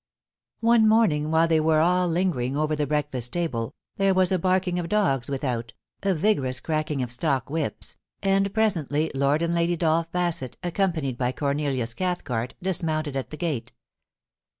One 0.61 0.87
morning, 0.87 1.29
while 1.29 1.47
they 1.47 1.59
were 1.59 1.79
all 1.79 2.07
lingering 2.07 2.57
over 2.57 2.75
the 2.75 2.87
break 2.87 3.11
fast 3.11 3.31
table, 3.33 3.75
there 3.97 4.15
was 4.15 4.31
a 4.31 4.39
barking 4.39 4.79
of 4.79 4.89
dogs 4.89 5.29
without, 5.29 5.73
a 6.01 6.15
vigorous 6.15 6.59
cracking 6.59 7.03
of 7.03 7.11
stock 7.11 7.51
whips, 7.51 7.97
and 8.23 8.51
presently 8.51 9.11
Lord 9.13 9.43
and 9.43 9.53
Lady 9.53 9.75
Dolph 9.77 10.11
Bassett, 10.11 10.57
accompanied 10.63 11.19
by 11.19 11.31
Cornelius 11.31 11.93
Cathcart, 11.93 12.55
dismounted 12.63 13.15
at 13.15 13.29
the 13.29 13.37
gate. 13.37 13.73